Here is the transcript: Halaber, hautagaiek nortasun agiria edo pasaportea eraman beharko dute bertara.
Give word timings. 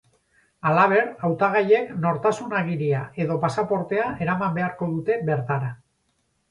Halaber, 0.69 1.03
hautagaiek 1.27 1.91
nortasun 2.07 2.57
agiria 2.63 3.05
edo 3.27 3.39
pasaportea 3.47 4.09
eraman 4.27 4.61
beharko 4.61 4.91
dute 4.97 5.21
bertara. 5.33 5.73